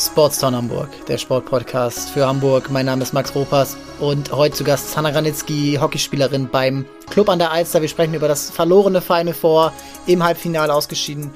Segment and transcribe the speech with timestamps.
[0.00, 2.70] Sportstown Hamburg, der Sportpodcast für Hamburg.
[2.70, 7.38] Mein Name ist Max Ropas und heute zu Gast Hanna Granitzky, Hockeyspielerin beim Club an
[7.38, 7.82] der Alster.
[7.82, 9.74] Wir sprechen über das verlorene Final Four
[10.06, 11.30] im Halbfinale ausgeschieden.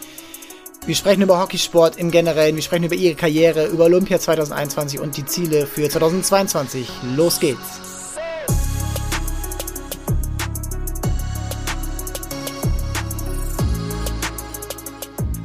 [0.86, 5.16] Wir sprechen über Hockeysport im Generellen, wir sprechen über ihre Karriere, über Olympia 2021 und
[5.18, 6.88] die Ziele für 2022.
[7.16, 7.93] Los geht's!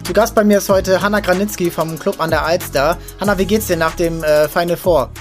[0.09, 2.97] Zu Gast bei mir ist heute Hanna Granitzky vom Club an der Alster.
[3.21, 5.11] Hanna, wie geht's dir nach dem äh, Final Four?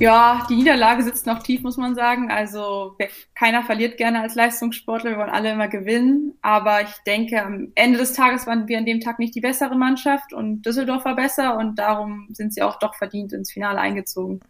[0.00, 2.28] Ja, die Niederlage sitzt noch tief, muss man sagen.
[2.28, 2.96] Also
[3.36, 5.12] keiner verliert gerne als Leistungssportler.
[5.12, 6.36] Wir wollen alle immer gewinnen.
[6.42, 9.76] Aber ich denke, am Ende des Tages waren wir an dem Tag nicht die bessere
[9.76, 14.40] Mannschaft und Düsseldorf war besser und darum sind sie auch doch verdient ins Finale eingezogen.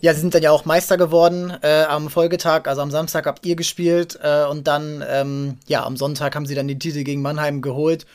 [0.00, 3.44] Ja, sie sind dann ja auch Meister geworden äh, am Folgetag, also am Samstag habt
[3.44, 7.20] ihr gespielt äh, und dann, ähm, ja, am Sonntag haben sie dann den Titel gegen
[7.20, 8.06] Mannheim geholt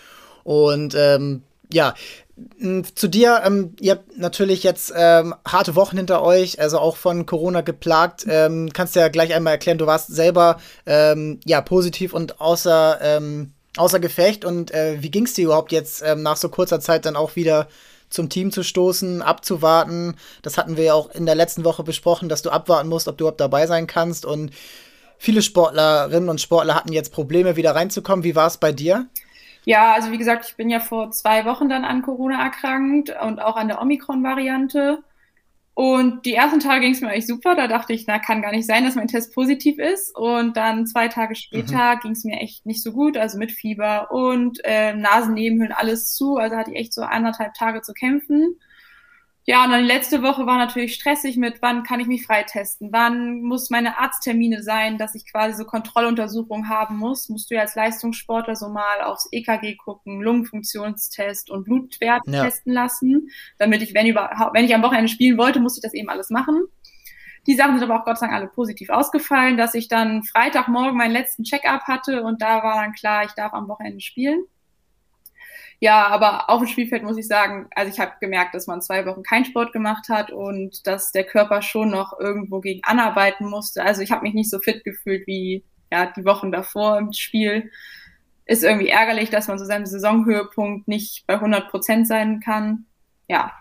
[0.47, 1.43] und ähm,
[1.73, 1.93] ja,
[2.95, 7.25] zu dir, ähm, ihr habt natürlich jetzt ähm, harte Wochen hinter euch, also auch von
[7.25, 8.25] Corona geplagt.
[8.30, 13.52] Ähm, kannst ja gleich einmal erklären, du warst selber ähm, ja positiv und außer, ähm,
[13.75, 14.45] außer Gefecht.
[14.45, 17.35] Und äh, wie ging es dir überhaupt jetzt ähm, nach so kurzer Zeit dann auch
[17.35, 17.67] wieder
[18.09, 20.16] zum Team zu stoßen, abzuwarten?
[20.44, 23.17] Das hatten wir ja auch in der letzten Woche besprochen, dass du abwarten musst, ob
[23.17, 24.25] du überhaupt dabei sein kannst.
[24.25, 24.52] Und
[25.17, 28.23] viele Sportlerinnen und Sportler hatten jetzt Probleme, wieder reinzukommen.
[28.23, 29.07] Wie war es bei dir?
[29.67, 33.41] Ja, also wie gesagt, ich bin ja vor zwei Wochen dann an Corona erkrankt und
[33.41, 35.03] auch an der Omikron-Variante.
[35.73, 37.53] Und die ersten Tage ging es mir eigentlich super.
[37.53, 40.15] Da dachte ich, na, kann gar nicht sein, dass mein Test positiv ist.
[40.15, 41.99] Und dann zwei Tage später mhm.
[41.99, 46.38] ging es mir echt nicht so gut, also mit Fieber und äh, Nasennebenhöhlen, alles zu.
[46.38, 48.55] Also hatte ich echt so anderthalb Tage zu kämpfen.
[49.50, 52.90] Ja, und dann die letzte Woche war natürlich stressig mit, wann kann ich mich freitesten,
[52.92, 57.30] wann muss meine Arzttermine sein, dass ich quasi so Kontrolluntersuchungen haben muss.
[57.30, 62.44] Musst du ja als Leistungssportler so mal aufs EKG gucken, Lungenfunktionstest und Blutwert ja.
[62.44, 65.94] testen lassen, damit ich, wenn, überhaupt, wenn ich am Wochenende spielen wollte, musste ich das
[65.94, 66.66] eben alles machen.
[67.48, 70.98] Die Sachen sind aber auch Gott sei Dank alle positiv ausgefallen, dass ich dann Freitagmorgen
[70.98, 74.44] meinen letzten Check-up hatte und da war dann klar, ich darf am Wochenende spielen.
[75.79, 79.05] Ja, aber auf dem Spielfeld muss ich sagen, also ich habe gemerkt, dass man zwei
[79.05, 83.83] Wochen keinen Sport gemacht hat und dass der Körper schon noch irgendwo gegen anarbeiten musste.
[83.83, 87.71] Also ich habe mich nicht so fit gefühlt wie ja, die Wochen davor im Spiel.
[88.45, 92.85] Ist irgendwie ärgerlich, dass man so seinem Saisonhöhepunkt nicht bei 100 Prozent sein kann.
[93.27, 93.51] Ja,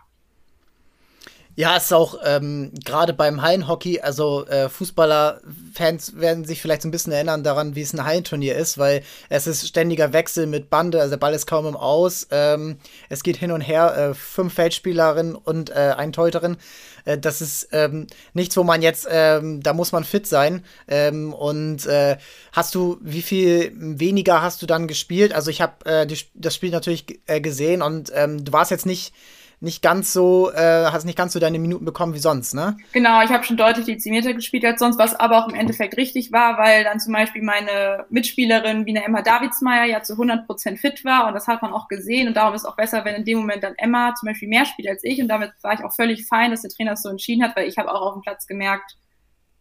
[1.56, 6.88] ja, es ist auch ähm, gerade beim Hallenhockey, also äh, Fußballerfans werden sich vielleicht so
[6.88, 10.68] ein bisschen erinnern daran, wie es ein Hallenturnier ist, weil es ist ständiger Wechsel mit
[10.68, 12.28] Bande, also der Ball ist kaum im Aus.
[12.30, 12.76] Ähm,
[13.08, 16.58] es geht hin und her, äh, fünf Feldspielerinnen und äh, ein Teuterin.
[17.06, 20.62] Äh, das ist ähm, nichts, wo man jetzt, ähm, da muss man fit sein.
[20.88, 22.18] Ähm, und äh,
[22.52, 25.32] hast du, wie viel weniger hast du dann gespielt?
[25.32, 29.14] Also ich habe äh, das Spiel natürlich äh, gesehen und ähm, du warst jetzt nicht
[29.60, 32.76] nicht ganz so, äh, hast nicht ganz so deine Minuten bekommen wie sonst, ne?
[32.92, 36.30] Genau, ich habe schon deutlich dezimierter gespielt als sonst, was aber auch im Endeffekt richtig
[36.30, 40.78] war, weil dann zum Beispiel meine Mitspielerin wie eine Emma Davidsmeier ja zu 100 Prozent
[40.78, 43.14] fit war und das hat man auch gesehen und darum ist es auch besser, wenn
[43.14, 45.84] in dem Moment dann Emma zum Beispiel mehr spielt als ich und damit war ich
[45.84, 48.14] auch völlig fein, dass der Trainer das so entschieden hat, weil ich habe auch auf
[48.14, 48.96] dem Platz gemerkt,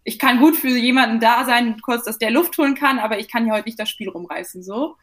[0.03, 3.27] ich kann gut für jemanden da sein, kurz, dass der Luft holen kann, aber ich
[3.27, 4.95] kann hier heute nicht das Spiel rumreißen, so.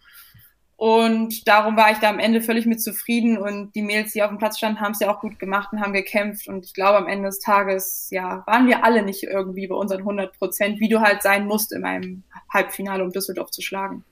[0.82, 3.38] Und darum war ich da am Ende völlig mit zufrieden.
[3.38, 5.80] Und die Mädels, die auf dem Platz standen, haben es ja auch gut gemacht und
[5.80, 6.48] haben gekämpft.
[6.48, 10.00] Und ich glaube, am Ende des Tages, ja, waren wir alle nicht irgendwie bei unseren
[10.00, 14.04] 100 Prozent, wie du halt sein musst in einem Halbfinale, um Düsseldorf zu schlagen.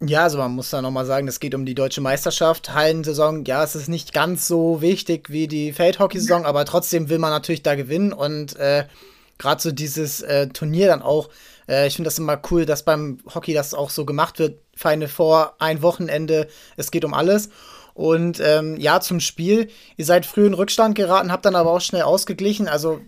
[0.00, 2.72] Ja, also man muss da nochmal sagen, es geht um die deutsche Meisterschaft.
[2.72, 7.30] Hallensaison, ja, es ist nicht ganz so wichtig wie die Feldhockey-Saison, aber trotzdem will man
[7.30, 8.12] natürlich da gewinnen.
[8.12, 8.84] Und äh,
[9.38, 11.30] gerade so dieses äh, Turnier dann auch,
[11.70, 14.60] äh, ich finde das immer cool, dass beim Hockey das auch so gemacht wird.
[14.74, 17.50] Feine vor, ein Wochenende, es geht um alles.
[17.94, 21.80] Und ähm, ja, zum Spiel, ihr seid früh in Rückstand geraten, habt dann aber auch
[21.80, 22.68] schnell ausgeglichen.
[22.68, 23.00] Also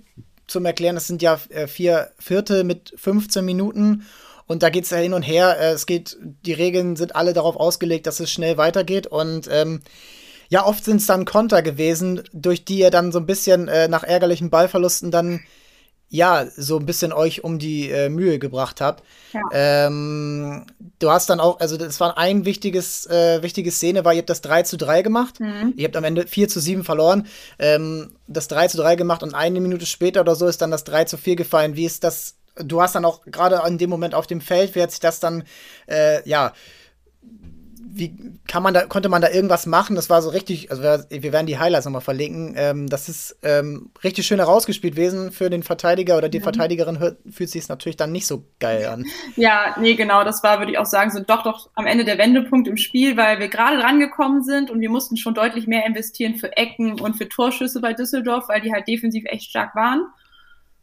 [0.46, 4.06] zum Erklären, es sind ja äh, vier Viertel mit 15 Minuten.
[4.46, 5.58] Und da geht es ja hin und her.
[5.58, 9.06] Äh, es geht, die Regeln sind alle darauf ausgelegt, dass es schnell weitergeht.
[9.06, 9.80] Und ähm,
[10.50, 13.88] ja, oft sind es dann Konter gewesen, durch die ihr dann so ein bisschen äh,
[13.88, 15.40] nach ärgerlichen Ballverlusten dann
[16.12, 19.02] ja, so ein bisschen euch um die äh, Mühe gebracht habt.
[19.32, 19.40] Ja.
[19.50, 20.66] Ähm,
[20.98, 24.28] du hast dann auch, also das war ein wichtiges, äh, wichtige Szene, war, ihr habt
[24.28, 25.40] das 3 zu 3 gemacht.
[25.40, 25.72] Mhm.
[25.74, 27.26] Ihr habt am Ende 4 zu 7 verloren.
[27.58, 30.84] Ähm, das 3 zu 3 gemacht und eine Minute später oder so ist dann das
[30.84, 31.76] 3 zu 4 gefallen.
[31.76, 32.34] Wie ist das?
[32.56, 35.18] Du hast dann auch gerade in dem Moment auf dem Feld, wie hat sich das
[35.18, 35.44] dann,
[35.86, 36.52] äh, ja,
[37.94, 38.14] wie
[38.48, 39.96] kann man da, konnte man da irgendwas machen?
[39.96, 42.54] Das war so richtig, also wir werden die Highlights nochmal verlinken.
[42.56, 46.42] Ähm, das ist ähm, richtig schön herausgespielt gewesen für den Verteidiger oder die ja.
[46.42, 49.04] Verteidigerin hört, fühlt sich natürlich dann nicht so geil an.
[49.36, 52.18] Ja, nee, genau, das war, würde ich auch sagen, so doch, doch am Ende der
[52.18, 56.36] Wendepunkt im Spiel, weil wir gerade drangekommen sind und wir mussten schon deutlich mehr investieren
[56.36, 60.06] für Ecken und für Torschüsse bei Düsseldorf, weil die halt defensiv echt stark waren.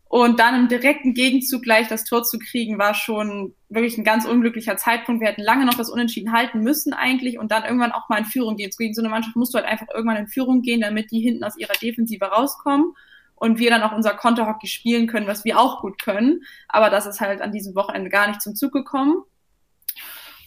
[0.09, 4.25] Und dann im direkten Gegenzug gleich das Tor zu kriegen, war schon wirklich ein ganz
[4.25, 5.21] unglücklicher Zeitpunkt.
[5.21, 8.25] Wir hätten lange noch das Unentschieden halten müssen eigentlich und dann irgendwann auch mal in
[8.25, 8.71] Führung gehen.
[8.75, 11.43] Gegen so eine Mannschaft musst du halt einfach irgendwann in Führung gehen, damit die hinten
[11.43, 12.95] aus ihrer Defensive rauskommen
[13.35, 16.41] und wir dann auch unser Konterhockey spielen können, was wir auch gut können.
[16.67, 19.23] Aber das ist halt an diesem Wochenende gar nicht zum Zug gekommen.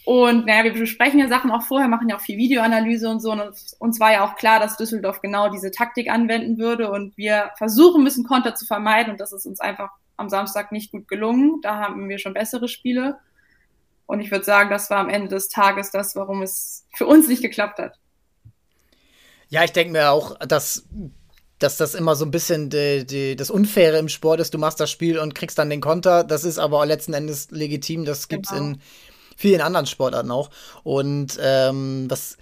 [0.05, 3.31] Und naja, wir besprechen ja Sachen auch vorher, machen ja auch viel Videoanalyse und so.
[3.31, 3.41] Und
[3.79, 6.91] uns war ja auch klar, dass Düsseldorf genau diese Taktik anwenden würde.
[6.91, 9.11] Und wir versuchen müssen, Konter zu vermeiden.
[9.11, 11.61] Und das ist uns einfach am Samstag nicht gut gelungen.
[11.61, 13.17] Da haben wir schon bessere Spiele.
[14.05, 17.29] Und ich würde sagen, das war am Ende des Tages das, warum es für uns
[17.29, 17.97] nicht geklappt hat.
[19.47, 20.85] Ja, ich denke mir auch, dass,
[21.59, 24.53] dass das immer so ein bisschen die, die, das Unfaire im Sport ist.
[24.53, 26.25] Du machst das Spiel und kriegst dann den Konter.
[26.25, 28.03] Das ist aber letzten Endes legitim.
[28.03, 28.71] Das gibt es genau.
[28.71, 28.81] in
[29.35, 30.49] vielen anderen Sportarten auch.
[30.83, 32.37] Und ähm, was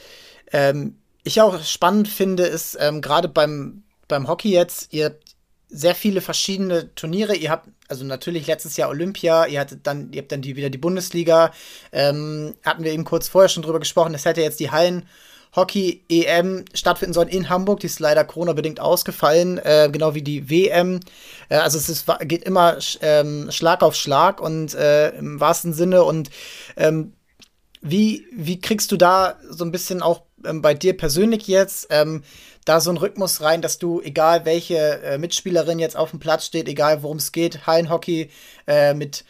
[0.51, 5.31] ähm, ich auch spannend finde, ist ähm, gerade beim, beim Hockey jetzt, ihr habt
[5.69, 7.35] sehr viele verschiedene Turniere.
[7.35, 10.69] Ihr habt also natürlich letztes Jahr Olympia, ihr hattet dann, ihr habt dann die, wieder
[10.69, 11.51] die Bundesliga.
[11.91, 14.13] Ähm, hatten wir eben kurz vorher schon drüber gesprochen.
[14.13, 15.07] Es hätte jetzt die Hallen
[15.55, 17.81] Hockey-EM stattfinden sollen in Hamburg.
[17.81, 20.99] Die ist leider Corona-bedingt ausgefallen, äh, genau wie die WM.
[21.49, 26.03] Äh, also es ist, geht immer ähm, Schlag auf Schlag und äh, im wahrsten Sinne.
[26.03, 26.29] Und
[26.77, 27.13] ähm,
[27.81, 32.23] wie, wie kriegst du da so ein bisschen auch ähm, bei dir persönlich jetzt ähm,
[32.63, 36.45] da so einen Rhythmus rein, dass du, egal welche äh, Mitspielerin jetzt auf dem Platz
[36.45, 38.29] steht, egal worum es geht, Hallenhockey
[38.67, 39.25] äh, mit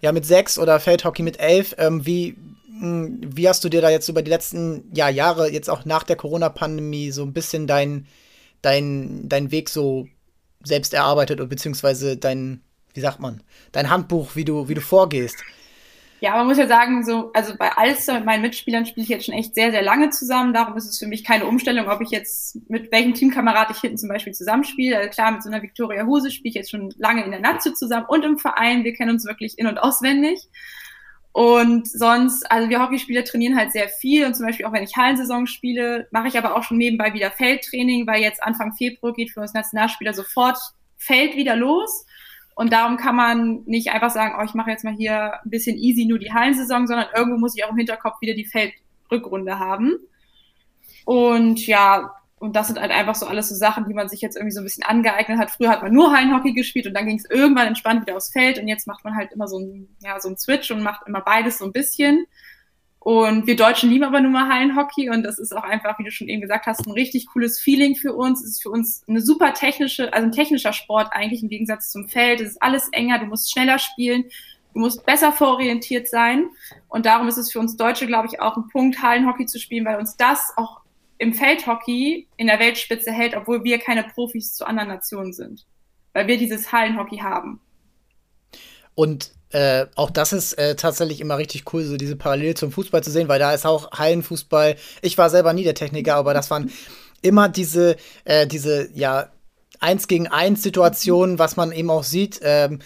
[0.00, 2.36] ja, mit sechs oder Feldhockey mit elf, ähm, wie,
[2.80, 6.16] wie hast du dir da jetzt über die letzten ja, Jahre, jetzt auch nach der
[6.16, 8.06] Corona-Pandemie, so ein bisschen dein,
[8.62, 10.08] dein, dein Weg so
[10.62, 12.60] selbst erarbeitet oder beziehungsweise dein,
[12.94, 13.42] wie sagt man,
[13.72, 15.36] dein Handbuch, wie du, wie du vorgehst?
[16.20, 19.26] Ja, man muss ja sagen, so, also bei Alster mit meinen Mitspielern spiele ich jetzt
[19.26, 20.52] schon echt sehr, sehr lange zusammen.
[20.52, 23.98] Darum ist es für mich keine Umstellung, ob ich jetzt mit welchem Teamkamerad ich hinten
[23.98, 24.96] zum Beispiel zusammenspiele.
[24.96, 27.72] Also klar, mit so einer Victoria Hose spiele ich jetzt schon lange in der Nazio
[27.72, 28.82] zusammen und im Verein.
[28.82, 30.48] Wir kennen uns wirklich in- und auswendig.
[31.32, 34.96] Und sonst, also wir Hockeyspieler trainieren halt sehr viel und zum Beispiel auch wenn ich
[34.96, 39.30] Hallensaison spiele, mache ich aber auch schon nebenbei wieder Feldtraining, weil jetzt Anfang Februar geht
[39.30, 40.58] für uns Nationalspieler sofort
[40.96, 42.06] Feld wieder los.
[42.54, 45.76] Und darum kann man nicht einfach sagen, oh, ich mache jetzt mal hier ein bisschen
[45.76, 49.92] easy nur die Hallensaison, sondern irgendwo muss ich auch im Hinterkopf wieder die Feldrückrunde haben.
[51.04, 54.36] Und ja, und das sind halt einfach so alles so Sachen, die man sich jetzt
[54.36, 55.50] irgendwie so ein bisschen angeeignet hat.
[55.50, 58.58] Früher hat man nur Hallenhockey gespielt und dann ging es irgendwann entspannt wieder aufs Feld
[58.58, 61.20] und jetzt macht man halt immer so ein, ja, so ein Switch und macht immer
[61.20, 62.26] beides so ein bisschen.
[63.00, 66.10] Und wir Deutschen lieben aber nun mal Hallenhockey und das ist auch einfach, wie du
[66.10, 68.42] schon eben gesagt hast, ein richtig cooles Feeling für uns.
[68.42, 72.08] Es ist für uns eine super technische, also ein technischer Sport eigentlich im Gegensatz zum
[72.08, 72.40] Feld.
[72.40, 74.24] Es ist alles enger, du musst schneller spielen,
[74.74, 76.50] du musst besser vororientiert sein.
[76.88, 79.86] Und darum ist es für uns Deutsche, glaube ich, auch ein Punkt, Hallenhockey zu spielen,
[79.86, 80.80] weil uns das auch
[81.18, 85.66] im Feldhockey in der Weltspitze hält, obwohl wir keine Profis zu anderen Nationen sind.
[86.12, 87.60] Weil wir dieses Hallenhockey haben.
[88.94, 93.02] Und äh, auch das ist äh, tatsächlich immer richtig cool, so diese Parallele zum Fußball
[93.02, 94.76] zu sehen, weil da ist auch Hallenfußball.
[95.02, 96.70] Ich war selber nie der Techniker, aber das waren
[97.22, 99.30] immer diese, äh, diese, ja,
[99.80, 102.40] eins gegen eins Situationen, was man eben auch sieht.
[102.42, 102.80] Ähm,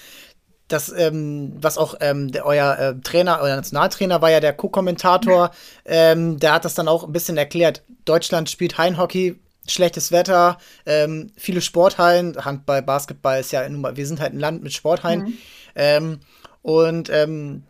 [0.72, 5.50] das, ähm, was auch ähm, der, euer äh, Trainer, euer Nationaltrainer war ja der Co-Kommentator,
[5.84, 7.82] ähm, der hat das dann auch ein bisschen erklärt.
[8.04, 9.38] Deutschland spielt Hallenhockey,
[9.68, 14.72] schlechtes Wetter, ähm, viele Sporthallen, Handball, Basketball ist ja, wir sind halt ein Land mit
[14.72, 15.20] Sporthallen.
[15.20, 15.38] Mhm.
[15.74, 16.20] Ähm,
[16.62, 17.64] und ähm,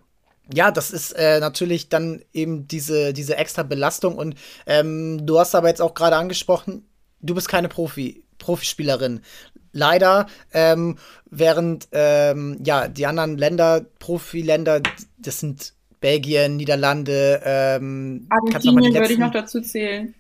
[0.52, 4.16] ja, das ist äh, natürlich dann eben diese, diese extra Belastung.
[4.16, 4.34] Und
[4.66, 6.84] du hast aber jetzt auch gerade angesprochen,
[7.20, 9.20] du bist keine Profi, Profispielerin.
[9.72, 10.98] Leider, ähm,
[11.30, 14.82] während ähm, ja, die anderen Länder, Profiländer,
[15.16, 20.14] das sind Belgien, Niederlande, ähm, Argentinien würde ich noch dazu zählen.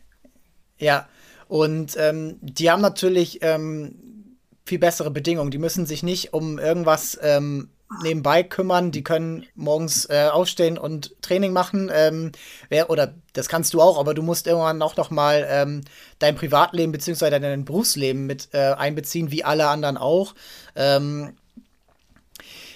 [0.78, 1.08] Ja,
[1.48, 5.50] und ähm, die haben natürlich ähm, viel bessere Bedingungen.
[5.50, 7.68] Die müssen sich nicht um irgendwas ähm,
[8.02, 8.90] nebenbei kümmern.
[8.90, 11.90] Die können morgens äh, aufstehen und Training machen.
[11.92, 12.32] Ähm,
[12.68, 15.82] wer, oder das kannst du auch, aber du musst irgendwann auch noch mal ähm,
[16.18, 17.30] dein Privatleben bzw.
[17.30, 20.34] dein Berufsleben mit äh, einbeziehen, wie alle anderen auch.
[20.76, 21.34] Ähm,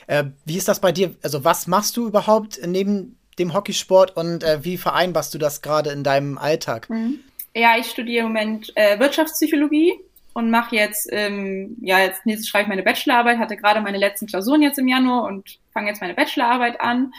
[0.07, 1.15] äh, wie ist das bei dir?
[1.23, 5.91] Also was machst du überhaupt neben dem Hockeysport und äh, wie vereinbarst du das gerade
[5.91, 6.89] in deinem Alltag?
[6.89, 7.21] Mhm.
[7.55, 9.95] Ja, ich studiere im Moment äh, Wirtschaftspsychologie
[10.37, 14.27] und mache jetzt, ähm, ja, jetzt nächstes schreibe ich meine Bachelorarbeit, hatte gerade meine letzten
[14.27, 17.15] Klausuren jetzt im Januar und fange jetzt meine Bachelorarbeit an.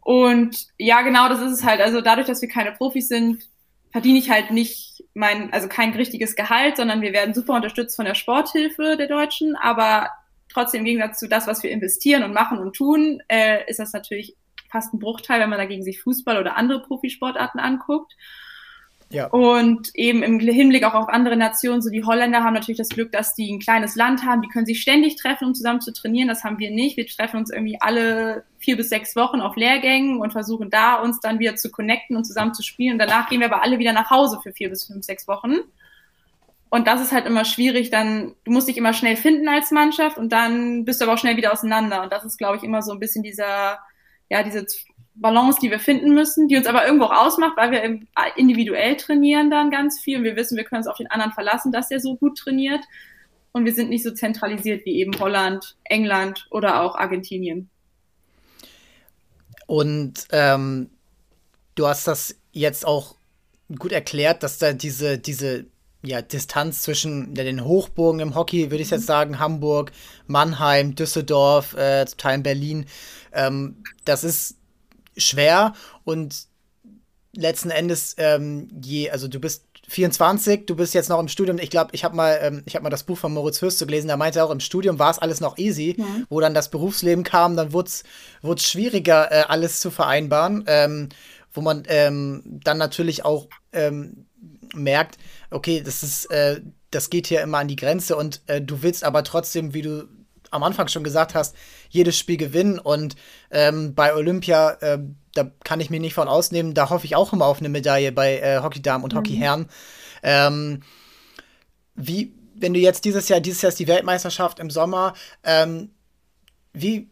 [0.00, 1.80] Und ja, genau, das ist es halt.
[1.80, 3.44] Also dadurch, dass wir keine Profis sind,
[3.92, 8.06] verdiene ich halt nicht mein, also kein richtiges Gehalt, sondern wir werden super unterstützt von
[8.06, 9.54] der Sporthilfe der Deutschen.
[9.54, 10.10] Aber
[10.48, 13.92] trotzdem im Gegensatz zu das, was wir investieren und machen und tun, äh, ist das
[13.92, 14.34] natürlich
[14.68, 18.16] fast ein Bruchteil, wenn man dagegen sich Fußball oder andere Profisportarten anguckt.
[19.12, 19.26] Ja.
[19.26, 23.12] Und eben im Hinblick auch auf andere Nationen, so die Holländer haben natürlich das Glück,
[23.12, 26.28] dass die ein kleines Land haben, die können sich ständig treffen, um zusammen zu trainieren.
[26.28, 26.96] Das haben wir nicht.
[26.96, 31.20] Wir treffen uns irgendwie alle vier bis sechs Wochen auf Lehrgängen und versuchen da uns
[31.20, 32.94] dann wieder zu connecten und zusammen zu spielen.
[32.94, 35.56] Und danach gehen wir aber alle wieder nach Hause für vier bis fünf, sechs Wochen.
[36.70, 40.16] Und das ist halt immer schwierig, dann, du musst dich immer schnell finden als Mannschaft
[40.16, 42.02] und dann bist du aber auch schnell wieder auseinander.
[42.02, 43.78] Und das ist, glaube ich, immer so ein bisschen dieser,
[44.30, 44.64] ja, diese
[45.14, 48.00] Balance, die wir finden müssen, die uns aber irgendwo auch ausmacht, weil wir
[48.36, 51.72] individuell trainieren dann ganz viel und wir wissen, wir können uns auf den anderen verlassen,
[51.72, 52.82] dass der so gut trainiert
[53.52, 57.68] und wir sind nicht so zentralisiert wie eben Holland, England oder auch Argentinien.
[59.66, 60.90] Und ähm,
[61.74, 63.14] du hast das jetzt auch
[63.78, 65.66] gut erklärt, dass da diese, diese
[66.02, 69.92] ja, Distanz zwischen ja, den Hochburgen im Hockey, würde ich jetzt sagen, Hamburg,
[70.26, 72.86] Mannheim, Düsseldorf, äh, zum Teil Berlin,
[73.32, 74.56] ähm, das ist
[75.16, 76.46] schwer und
[77.34, 81.58] letzten Endes, ähm, je, also du bist 24, du bist jetzt noch im Studium.
[81.58, 84.08] Ich glaube, ich habe mal, ähm, ich habe mal das Buch von Moritz Fürst gelesen.
[84.08, 85.96] Da meinte er auch, im Studium war es alles noch easy.
[85.98, 86.26] Mhm.
[86.28, 88.04] Wo dann das Berufsleben kam, dann wurde es
[88.62, 90.64] schwieriger, äh, alles zu vereinbaren.
[90.66, 91.08] Ähm,
[91.52, 94.26] wo man ähm, dann natürlich auch ähm,
[94.74, 95.18] merkt,
[95.50, 99.04] okay, das ist, äh, das geht hier immer an die Grenze und äh, du willst
[99.04, 100.08] aber trotzdem, wie du
[100.52, 101.56] am Anfang schon gesagt hast,
[101.88, 102.78] jedes Spiel gewinnen.
[102.78, 103.16] Und
[103.50, 104.98] ähm, bei Olympia, äh,
[105.34, 108.12] da kann ich mich nicht von ausnehmen, da hoffe ich auch immer auf eine Medaille
[108.12, 109.18] bei äh, Hockeydamen und mhm.
[109.18, 109.68] Hockeyherren.
[110.22, 110.82] Ähm,
[111.94, 115.90] wie, wenn du jetzt dieses Jahr, dieses Jahr ist die Weltmeisterschaft im Sommer, ähm,
[116.72, 117.10] wie,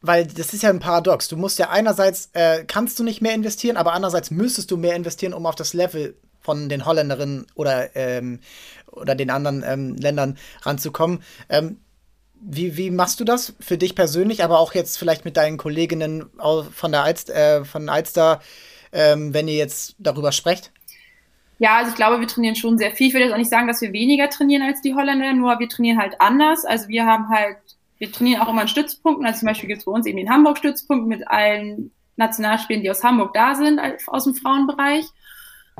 [0.00, 1.28] weil das ist ja ein Paradox.
[1.28, 4.96] Du musst ja einerseits, äh, kannst du nicht mehr investieren, aber andererseits müsstest du mehr
[4.96, 8.40] investieren, um auf das Level von den Holländerinnen oder, ähm,
[8.92, 11.22] oder den anderen ähm, Ländern ranzukommen.
[11.48, 11.78] Ähm,
[12.40, 16.26] wie, wie machst du das für dich persönlich, aber auch jetzt vielleicht mit deinen Kolleginnen
[16.70, 18.40] von der Alst, äh, von Alster,
[18.92, 20.72] ähm, wenn ihr jetzt darüber sprecht?
[21.58, 23.08] Ja, also ich glaube, wir trainieren schon sehr viel.
[23.08, 25.68] Ich würde jetzt auch nicht sagen, dass wir weniger trainieren als die Holländer, nur wir
[25.68, 26.64] trainieren halt anders.
[26.64, 27.58] Also wir haben halt,
[27.98, 29.24] wir trainieren auch immer in Stützpunkten.
[29.24, 33.04] Also zum Beispiel gibt es bei uns eben den Hamburg-Stützpunkt mit allen Nationalspielen, die aus
[33.04, 35.06] Hamburg da sind, aus dem Frauenbereich.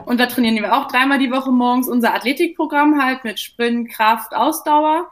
[0.07, 4.35] Und da trainieren wir auch dreimal die Woche morgens unser Athletikprogramm halt mit Sprint, Kraft,
[4.35, 5.09] Ausdauer.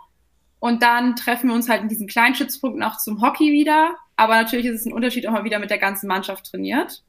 [0.62, 3.97] Und dann treffen wir uns halt in diesen kleinen Stützpunkten auch zum Hockey wieder.
[4.14, 7.02] Aber natürlich ist es ein Unterschied, ob man wieder mit der ganzen Mannschaft trainiert.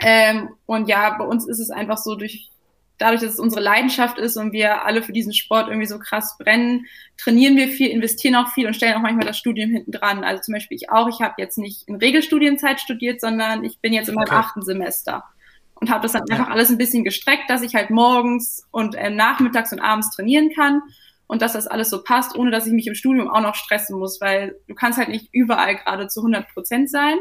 [0.00, 2.48] Ähm, und ja, bei uns ist es einfach so, durch,
[2.96, 6.38] dadurch, dass es unsere Leidenschaft ist und wir alle für diesen Sport irgendwie so krass
[6.38, 6.86] brennen,
[7.16, 10.22] trainieren wir viel, investieren auch viel und stellen auch manchmal das Studium hinten dran.
[10.22, 13.92] Also zum Beispiel ich auch, ich habe jetzt nicht in Regelstudienzeit studiert, sondern ich bin
[13.92, 14.36] jetzt in meinem okay.
[14.36, 15.24] achten Semester
[15.74, 19.10] und habe das dann einfach alles ein bisschen gestreckt, dass ich halt morgens und äh,
[19.10, 20.82] nachmittags und abends trainieren kann
[21.30, 23.96] und dass das alles so passt, ohne dass ich mich im Studium auch noch stressen
[23.96, 27.18] muss, weil du kannst halt nicht überall gerade zu 100 Prozent sein.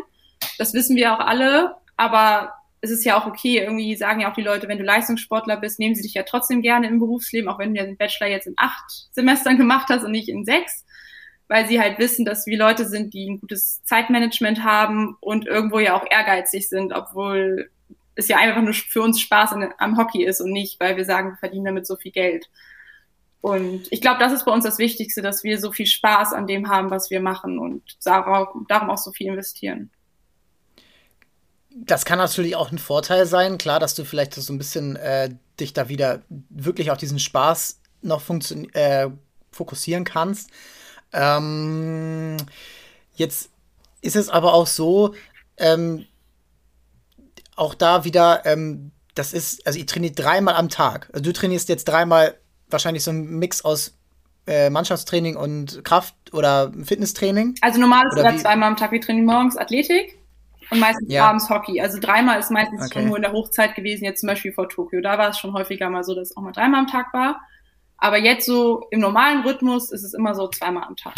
[0.57, 4.35] Das wissen wir auch alle, aber es ist ja auch okay, irgendwie sagen ja auch
[4.35, 7.59] die Leute, wenn du Leistungssportler bist, nehmen sie dich ja trotzdem gerne im Berufsleben, auch
[7.59, 10.87] wenn du den Bachelor jetzt in acht Semestern gemacht hast und nicht in sechs,
[11.47, 15.77] weil sie halt wissen, dass wir Leute sind, die ein gutes Zeitmanagement haben und irgendwo
[15.77, 17.69] ja auch ehrgeizig sind, obwohl
[18.15, 21.33] es ja einfach nur für uns Spaß am Hockey ist und nicht, weil wir sagen,
[21.33, 22.49] wir verdienen damit so viel Geld.
[23.41, 26.45] Und ich glaube, das ist bei uns das Wichtigste, dass wir so viel Spaß an
[26.45, 28.57] dem haben, was wir machen und darum,
[28.89, 29.91] auch so viel investieren.
[31.69, 35.29] Das kann natürlich auch ein Vorteil sein, klar, dass du vielleicht so ein bisschen äh,
[35.59, 38.21] dich da wieder wirklich auf diesen Spaß noch
[38.73, 39.07] äh,
[39.51, 40.49] fokussieren kannst.
[41.13, 42.37] Ähm,
[43.15, 43.51] jetzt
[44.01, 45.13] ist es aber auch so,
[45.57, 46.05] ähm,
[47.55, 51.09] auch da wieder, ähm, das ist, also ihr trainiert dreimal am Tag.
[51.13, 52.37] Also du trainierst jetzt dreimal
[52.71, 53.93] wahrscheinlich so ein Mix aus
[54.47, 57.55] äh, Mannschaftstraining und Kraft- oder Fitnesstraining?
[57.61, 58.91] Also normal ist es zweimal am Tag.
[58.91, 60.17] Wir trainieren morgens Athletik
[60.71, 61.27] und meistens ja.
[61.27, 61.81] abends Hockey.
[61.81, 62.93] Also dreimal ist meistens okay.
[62.93, 65.01] schon nur in der Hochzeit gewesen, jetzt zum Beispiel vor Tokio.
[65.01, 67.41] Da war es schon häufiger mal so, dass es auch mal dreimal am Tag war.
[67.97, 71.15] Aber jetzt so im normalen Rhythmus ist es immer so zweimal am Tag.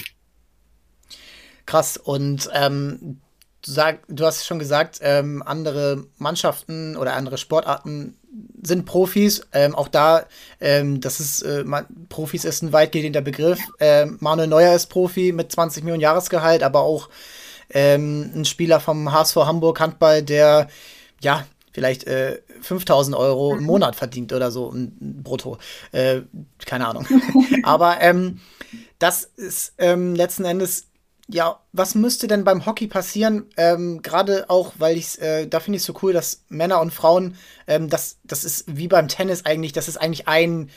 [1.66, 1.98] Krass.
[1.98, 3.22] Und ähm,
[3.64, 8.18] du, sag, du hast schon gesagt, ähm, andere Mannschaften oder andere Sportarten
[8.64, 9.42] sind Profis.
[9.54, 10.26] Ähm, auch da,
[10.60, 11.64] ähm, das ist, äh,
[12.10, 13.60] Profis ist ein weitgehender Begriff.
[13.80, 17.10] Ähm, Manuel Neuer ist Profi mit 20 Millionen Jahresgehalt, aber auch
[17.70, 20.68] ähm, ein Spieler vom HSV Hamburg Handball, der,
[21.22, 23.66] ja, vielleicht äh, 5000 Euro im mhm.
[23.66, 25.58] Monat verdient oder so, brutto.
[25.92, 26.22] Äh,
[26.66, 27.08] keine Ahnung.
[27.64, 28.40] aber ähm,
[29.00, 30.88] das ist ähm, letzten Endes
[31.34, 33.46] ja, was müsste denn beim Hockey passieren?
[33.56, 36.94] Ähm, Gerade auch, weil ich äh, da finde ich es so cool, dass Männer und
[36.94, 37.36] Frauen,
[37.68, 40.70] ähm, das, das ist wie beim Tennis eigentlich, das ist eigentlich ein,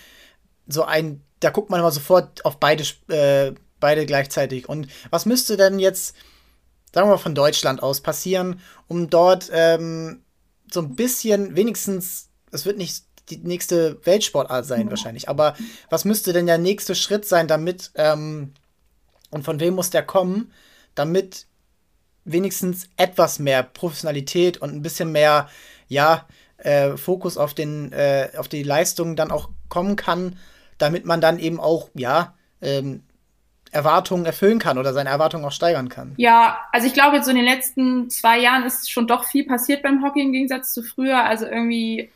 [0.66, 4.68] so ein, da guckt man immer sofort auf beide, äh, beide gleichzeitig.
[4.68, 6.14] Und was müsste denn jetzt,
[6.94, 10.22] sagen wir mal von Deutschland aus passieren, um dort ähm,
[10.72, 14.90] so ein bisschen, wenigstens, es wird nicht die nächste Weltsportart sein, mhm.
[14.90, 15.56] wahrscheinlich, aber
[15.90, 18.52] was müsste denn der nächste Schritt sein, damit, ähm,
[19.34, 20.52] und von wem muss der kommen,
[20.94, 21.46] damit
[22.24, 25.48] wenigstens etwas mehr Professionalität und ein bisschen mehr,
[25.88, 26.26] ja,
[26.58, 30.38] äh, Fokus auf, den, äh, auf die Leistung dann auch kommen kann,
[30.78, 33.02] damit man dann eben auch, ja, ähm,
[33.72, 36.14] Erwartungen erfüllen kann oder seine Erwartungen auch steigern kann.
[36.16, 39.82] Ja, also ich glaube, so in den letzten zwei Jahren ist schon doch viel passiert
[39.82, 41.24] beim Hockey im Gegensatz zu früher.
[41.24, 42.08] Also irgendwie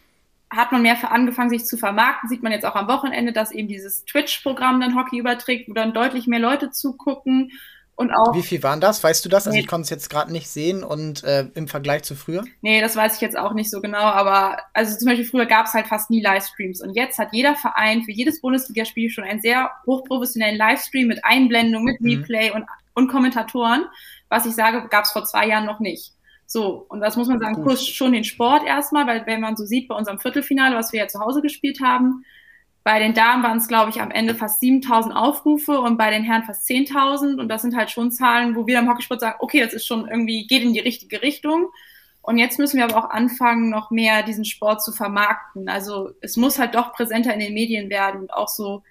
[0.51, 2.29] hat man mehr angefangen, sich zu vermarkten.
[2.29, 5.93] Sieht man jetzt auch am Wochenende, dass eben dieses Twitch-Programm dann Hockey überträgt, wo dann
[5.93, 7.53] deutlich mehr Leute zugucken.
[7.99, 9.03] Und auch, Wie viel waren das?
[9.03, 9.49] Weißt du das?
[9.49, 9.63] Also nee.
[9.63, 12.45] ich konnte es jetzt gerade nicht sehen und äh, im Vergleich zu früher?
[12.63, 15.67] Nee, das weiß ich jetzt auch nicht so genau, aber also zum Beispiel früher gab
[15.67, 19.41] es halt fast nie Livestreams und jetzt hat jeder Verein für jedes Bundesligaspiel schon einen
[19.41, 22.21] sehr hochprofessionellen Livestream mit Einblendung, mit mhm.
[22.21, 23.85] Replay und, und Kommentatoren.
[24.29, 26.13] Was ich sage, gab es vor zwei Jahren noch nicht.
[26.51, 29.67] So, und das muss man sagen, pusht schon den Sport erstmal, weil wenn man so
[29.67, 32.25] sieht bei unserem Viertelfinale, was wir ja zu Hause gespielt haben,
[32.85, 36.23] bei den Damen waren es, glaube ich, am Ende fast 7000 Aufrufe und bei den
[36.23, 37.39] Herren fast 10.000.
[37.39, 40.09] Und das sind halt schon Zahlen, wo wir im Hockeysport sagen, okay, das ist schon
[40.09, 41.69] irgendwie, geht in die richtige Richtung.
[42.23, 45.69] Und jetzt müssen wir aber auch anfangen, noch mehr diesen Sport zu vermarkten.
[45.69, 48.83] Also es muss halt doch präsenter in den Medien werden und auch so,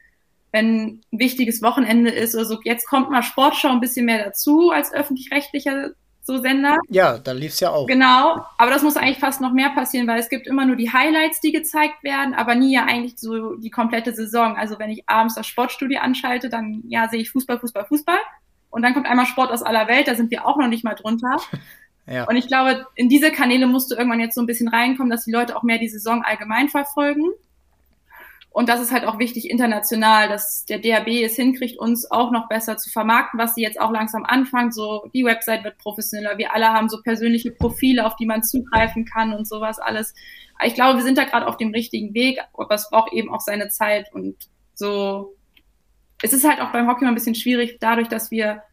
[0.52, 4.70] wenn ein wichtiges Wochenende ist oder so, jetzt kommt mal Sportschau ein bisschen mehr dazu
[4.70, 5.94] als öffentlich-rechtlicher
[6.28, 6.78] so Sender.
[6.90, 7.88] Ja, da lief es ja auch.
[7.88, 10.92] Genau, aber das muss eigentlich fast noch mehr passieren, weil es gibt immer nur die
[10.92, 14.58] Highlights, die gezeigt werden, aber nie ja eigentlich so die komplette Saison.
[14.58, 18.20] Also wenn ich abends das Sportstudio anschalte, dann ja sehe ich Fußball, Fußball, Fußball.
[18.70, 20.96] Und dann kommt einmal Sport aus aller Welt, da sind wir auch noch nicht mal
[20.96, 21.38] drunter.
[22.06, 22.26] ja.
[22.26, 25.24] Und ich glaube, in diese Kanäle musst du irgendwann jetzt so ein bisschen reinkommen, dass
[25.24, 27.24] die Leute auch mehr die Saison allgemein verfolgen.
[28.58, 32.50] Und das ist halt auch wichtig international, dass der DRB es hinkriegt, uns auch noch
[32.50, 34.72] besser zu vermarkten, was sie jetzt auch langsam anfangen.
[34.72, 36.40] So, die Website wird professioneller.
[36.40, 40.16] Wir alle haben so persönliche Profile, auf die man zugreifen kann und sowas alles.
[40.66, 43.42] Ich glaube, wir sind da gerade auf dem richtigen Weg, aber es braucht eben auch
[43.42, 44.36] seine Zeit und
[44.74, 45.36] so.
[46.24, 48.64] Es ist halt auch beim Hockey mal ein bisschen schwierig, dadurch, dass wir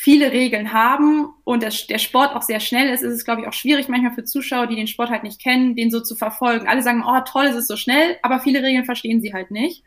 [0.00, 3.48] viele Regeln haben und der, der Sport auch sehr schnell ist, ist es, glaube ich,
[3.48, 6.68] auch schwierig manchmal für Zuschauer, die den Sport halt nicht kennen, den so zu verfolgen.
[6.68, 9.82] Alle sagen, oh toll, es ist so schnell, aber viele Regeln verstehen sie halt nicht.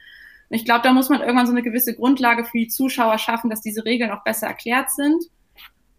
[0.49, 3.49] Und ich glaube, da muss man irgendwann so eine gewisse Grundlage für die Zuschauer schaffen,
[3.49, 5.23] dass diese Regeln auch besser erklärt sind,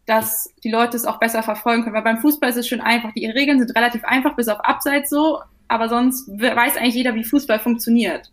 [0.05, 1.95] dass die Leute es auch besser verfolgen können.
[1.95, 3.15] Weil beim Fußball ist es schön einfach.
[3.15, 7.25] Die Regeln sind relativ einfach, bis auf Abseits so, aber sonst weiß eigentlich jeder, wie
[7.25, 8.31] Fußball funktioniert.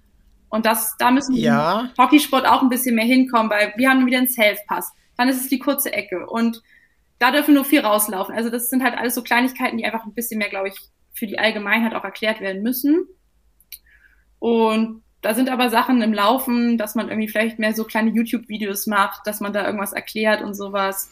[0.50, 1.90] Und das, da müssen ja.
[1.98, 5.50] Hockeysport auch ein bisschen mehr hinkommen, weil wir haben wieder einen Self-Pass dann ist es
[5.50, 6.26] die kurze Ecke.
[6.28, 6.64] Und
[7.20, 8.34] da dürfen nur vier rauslaufen.
[8.34, 10.76] Also das sind halt alles so Kleinigkeiten, die einfach ein bisschen mehr, glaube ich,
[11.14, 13.06] für die Allgemeinheit auch erklärt werden müssen.
[14.40, 18.88] Und da sind aber Sachen im Laufen, dass man irgendwie vielleicht mehr so kleine YouTube-Videos
[18.88, 21.12] macht, dass man da irgendwas erklärt und sowas.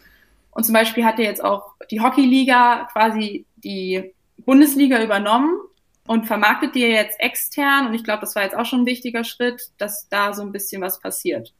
[0.51, 5.59] Und zum Beispiel hat ja jetzt auch die Hockeyliga quasi die Bundesliga übernommen
[6.05, 7.87] und vermarktet die jetzt extern.
[7.87, 10.53] Und ich glaube, das war jetzt auch schon ein wichtiger Schritt, dass da so ein
[10.53, 11.53] bisschen was passiert.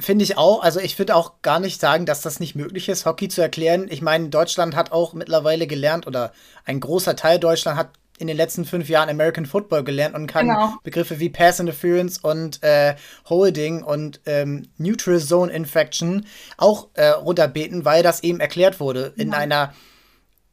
[0.00, 0.62] Finde ich auch.
[0.62, 3.86] Also ich würde auch gar nicht sagen, dass das nicht möglich ist, Hockey zu erklären.
[3.90, 6.32] Ich meine, Deutschland hat auch mittlerweile gelernt oder
[6.64, 10.48] ein großer Teil Deutschland hat in den letzten fünf Jahren American Football gelernt und kann
[10.48, 10.74] genau.
[10.82, 12.94] Begriffe wie Pass Interference und äh,
[13.28, 16.26] Holding und ähm, Neutral Zone Infection
[16.58, 19.72] auch äh, runterbeten, weil das eben erklärt wurde in einer,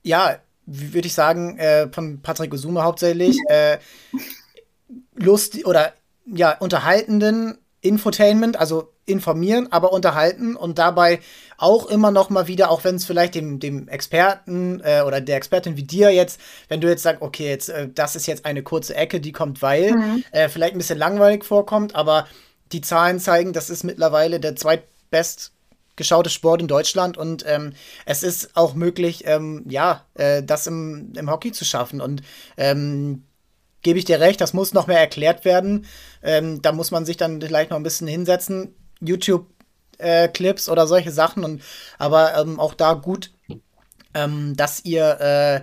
[0.02, 3.80] ja, wie würde ich sagen, äh, von Patrick Osume hauptsächlich, äh,
[5.16, 5.94] lust oder
[6.26, 11.20] ja, unterhaltenden Infotainment, also informieren, aber unterhalten und dabei
[11.58, 15.38] auch immer noch mal wieder, auch wenn es vielleicht dem, dem Experten äh, oder der
[15.38, 18.64] Expertin wie dir jetzt, wenn du jetzt sagst, okay, jetzt äh, das ist jetzt eine
[18.64, 20.24] kurze Ecke, die kommt, weil mhm.
[20.32, 22.28] äh, vielleicht ein bisschen langweilig vorkommt, aber
[22.74, 25.54] die Zahlen zeigen, das ist mittlerweile der zweitbest
[25.96, 27.74] geschaute Sport in Deutschland und ähm,
[28.06, 32.22] es ist auch möglich, ähm, ja, äh, das im, im Hockey zu schaffen und
[32.58, 33.24] ähm,
[33.82, 35.86] gebe ich dir recht, das muss noch mehr erklärt werden.
[36.22, 38.76] Ähm, da muss man sich dann vielleicht noch ein bisschen hinsetzen.
[39.02, 41.44] YouTube-Clips äh, oder solche Sachen.
[41.44, 41.62] Und,
[41.98, 43.32] aber ähm, auch da gut,
[44.14, 45.62] ähm, dass ihr, äh,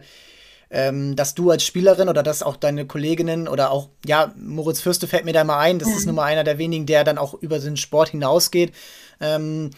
[0.70, 5.06] ähm, dass du als Spielerin oder dass auch deine Kolleginnen oder auch, ja, Moritz Fürste
[5.06, 5.96] fällt mir da mal ein, das mhm.
[5.96, 8.72] ist nun mal einer der wenigen, der dann auch über den Sport hinausgeht.
[9.20, 9.70] Ähm,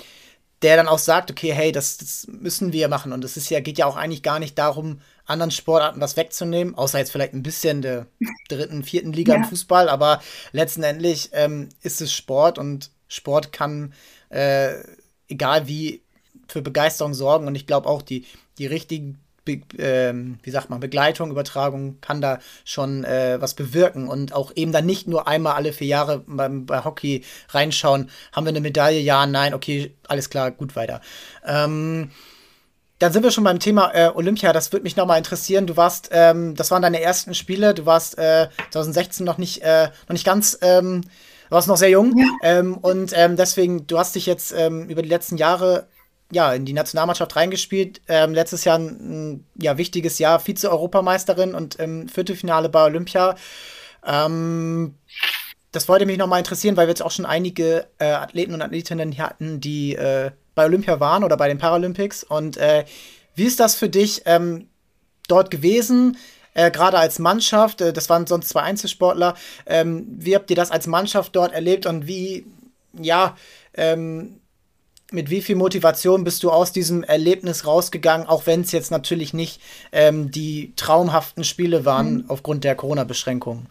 [0.62, 3.12] der dann auch sagt, okay, hey, das, das müssen wir machen.
[3.12, 6.74] Und es ist ja, geht ja auch eigentlich gar nicht darum, anderen Sportarten was wegzunehmen,
[6.74, 8.06] außer jetzt vielleicht ein bisschen der
[8.48, 9.40] dritten, vierten Liga ja.
[9.40, 13.92] im Fußball, aber letztendlich ähm, ist es Sport und Sport kann
[14.30, 14.74] äh,
[15.28, 16.02] egal wie,
[16.48, 17.46] für Begeisterung sorgen.
[17.46, 18.26] Und ich glaube auch, die,
[18.58, 24.08] die richtigen Be ähm, wie sagt man, Begleitung, Übertragung kann da schon äh, was bewirken
[24.08, 28.44] und auch eben dann nicht nur einmal alle vier Jahre beim, bei Hockey reinschauen, haben
[28.44, 31.00] wir eine Medaille, ja, nein, okay, alles klar, gut weiter.
[31.46, 32.10] Ähm,
[32.98, 34.52] dann sind wir schon beim Thema äh, Olympia.
[34.52, 35.66] Das würde mich nochmal interessieren.
[35.66, 37.74] Du warst, ähm, das waren deine ersten Spiele.
[37.74, 41.02] Du warst äh, 2016 noch nicht, äh, noch nicht ganz, ähm,
[41.50, 42.16] warst noch sehr jung.
[42.16, 42.26] Ja.
[42.42, 45.88] Ähm, und ähm, deswegen, du hast dich jetzt ähm, über die letzten Jahre
[46.32, 48.00] ja, in die Nationalmannschaft reingespielt.
[48.08, 53.36] Ähm, letztes Jahr ein, ein ja, wichtiges Jahr, Vize-Europameisterin und im Viertelfinale bei Olympia.
[54.04, 54.94] Ähm,
[55.72, 59.16] das wollte mich nochmal interessieren, weil wir jetzt auch schon einige äh, Athleten und Athletinnen
[59.18, 62.24] hatten, die äh, bei Olympia waren oder bei den Paralympics.
[62.24, 62.84] Und äh,
[63.34, 64.68] wie ist das für dich ähm,
[65.28, 66.16] dort gewesen?
[66.56, 69.34] Äh, gerade als Mannschaft, äh, das waren sonst zwei Einzelsportler.
[69.66, 72.46] Ähm, wie habt ihr das als Mannschaft dort erlebt und wie,
[72.98, 73.36] ja,
[73.74, 74.40] ähm,
[75.12, 79.34] mit wie viel Motivation bist du aus diesem Erlebnis rausgegangen, auch wenn es jetzt natürlich
[79.34, 79.60] nicht
[79.92, 82.24] ähm, die traumhaften Spiele waren mhm.
[82.28, 83.66] aufgrund der Corona-Beschränkungen?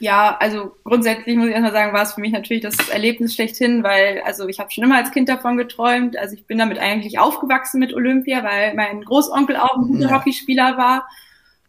[0.00, 3.84] Ja, also grundsätzlich muss ich erstmal sagen, war es für mich natürlich das Erlebnis schlechthin,
[3.84, 6.16] weil also ich habe schon immer als Kind davon geträumt.
[6.16, 10.16] Also ich bin damit eigentlich aufgewachsen mit Olympia, weil mein Großonkel auch ein guter ja.
[10.16, 11.08] Hockeyspieler war.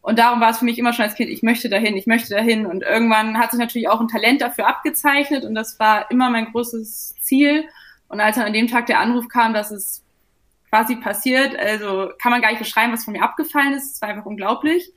[0.02, 2.34] Und darum war es für mich immer schon als Kind, ich möchte dahin, ich möchte
[2.34, 2.66] dahin.
[2.66, 6.52] Und irgendwann hat sich natürlich auch ein Talent dafür abgezeichnet und das war immer mein
[6.52, 7.66] großes Ziel.
[8.08, 10.04] Und als dann an dem Tag der Anruf kam, dass es
[10.70, 13.96] quasi passiert, also kann man gar nicht beschreiben, was von mir abgefallen ist.
[13.96, 14.92] Es war einfach unglaublich.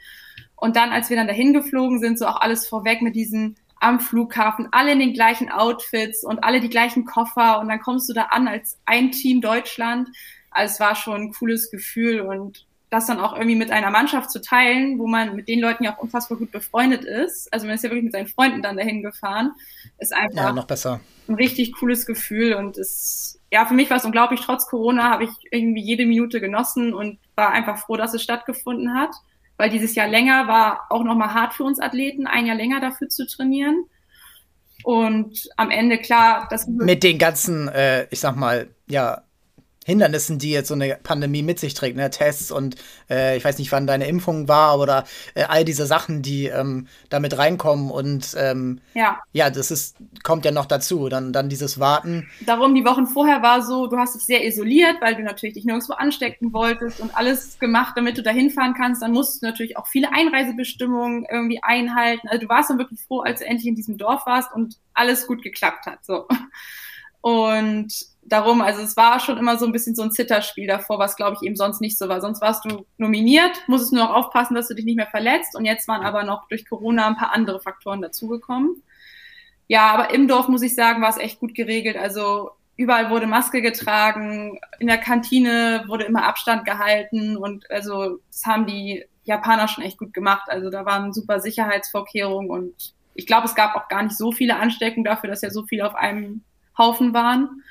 [0.54, 3.98] Und dann, als wir dann dahin geflogen sind, so auch alles vorweg mit diesen am
[3.98, 8.12] Flughafen, alle in den gleichen Outfits und alle die gleichen Koffer und dann kommst du
[8.12, 10.08] da an als ein Team Deutschland.
[10.52, 14.30] Also es war schon ein cooles Gefühl und das dann auch irgendwie mit einer Mannschaft
[14.30, 17.52] zu teilen, wo man mit den Leuten ja auch unfassbar gut befreundet ist.
[17.52, 19.52] Also man ist ja wirklich mit seinen Freunden dann dahin gefahren,
[19.98, 21.00] ist einfach ja, noch besser.
[21.28, 24.40] ein richtig cooles Gefühl und ist ja für mich war es unglaublich.
[24.40, 28.94] Trotz Corona habe ich irgendwie jede Minute genossen und war einfach froh, dass es stattgefunden
[28.94, 29.12] hat
[29.58, 33.08] weil dieses Jahr länger war auch nochmal hart für uns Athleten, ein Jahr länger dafür
[33.08, 33.84] zu trainieren.
[34.82, 36.66] Und am Ende, klar, das.
[36.66, 39.22] Mit den ganzen, äh, ich sag mal, ja,
[39.84, 42.08] Hindernissen, die jetzt so eine Pandemie mit sich trägt, ne?
[42.10, 42.76] Tests und
[43.10, 46.86] äh, ich weiß nicht, wann deine Impfung war oder äh, all diese Sachen, die ähm,
[47.08, 49.20] damit reinkommen und ähm, ja.
[49.32, 52.28] ja, das ist, kommt ja noch dazu, dann, dann dieses Warten.
[52.46, 55.64] Darum, die Wochen vorher war so, du hast es sehr isoliert, weil du natürlich dich
[55.64, 59.02] nirgendwo anstecken wolltest und alles gemacht, damit du da hinfahren kannst.
[59.02, 62.28] Dann musst du natürlich auch viele Einreisebestimmungen irgendwie einhalten.
[62.28, 65.26] Also du warst dann wirklich froh, als du endlich in diesem Dorf warst und alles
[65.26, 66.04] gut geklappt hat.
[66.04, 66.28] So.
[67.20, 71.16] Und darum, also es war schon immer so ein bisschen so ein Zitterspiel davor, was
[71.16, 72.20] glaube ich eben sonst nicht so war.
[72.20, 75.64] Sonst warst du nominiert, musstest nur noch aufpassen, dass du dich nicht mehr verletzt und
[75.64, 78.82] jetzt waren aber noch durch Corona ein paar andere Faktoren dazugekommen.
[79.68, 81.96] Ja, aber im Dorf muss ich sagen, war es echt gut geregelt.
[81.96, 88.44] Also überall wurde Maske getragen, in der Kantine wurde immer Abstand gehalten und also das
[88.46, 90.48] haben die Japaner schon echt gut gemacht.
[90.48, 94.56] Also da waren super Sicherheitsvorkehrungen und ich glaube, es gab auch gar nicht so viele
[94.56, 96.42] Ansteckungen dafür, dass ja so viele auf einem
[96.76, 97.62] Haufen waren.